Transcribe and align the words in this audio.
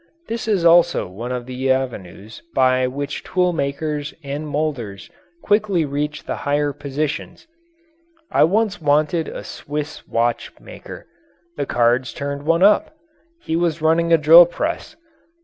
This 0.27 0.47
is 0.47 0.65
also 0.65 1.05
one 1.07 1.31
of 1.31 1.45
the 1.45 1.69
avenues 1.71 2.41
by 2.55 2.87
which 2.87 3.23
tool 3.23 3.53
makers 3.53 4.15
and 4.23 4.47
moulders 4.47 5.11
quickly 5.43 5.85
reach 5.85 6.23
the 6.23 6.37
higher 6.37 6.73
positions. 6.73 7.45
I 8.31 8.45
once 8.45 8.81
wanted 8.81 9.27
a 9.27 9.43
Swiss 9.43 10.07
watch 10.07 10.53
maker. 10.59 11.05
The 11.55 11.67
cards 11.67 12.13
turned 12.13 12.47
one 12.47 12.63
up 12.63 12.95
he 13.43 13.55
was 13.55 13.83
running 13.83 14.11
a 14.11 14.17
drill 14.17 14.47
press. 14.47 14.95